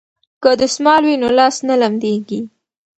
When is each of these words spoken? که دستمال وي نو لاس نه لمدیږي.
که 0.43 0.49
دستمال 0.61 1.01
وي 1.05 1.15
نو 1.21 1.29
لاس 1.37 1.55
نه 1.67 1.75
لمدیږي. 1.81 2.41